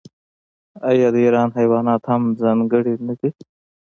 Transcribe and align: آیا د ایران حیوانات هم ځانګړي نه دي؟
آیا 0.89 1.07
د 1.13 1.17
ایران 1.25 1.49
حیوانات 1.59 2.01
هم 2.11 2.21
ځانګړي 2.41 2.93
نه 3.07 3.13
دي؟ 3.19 3.29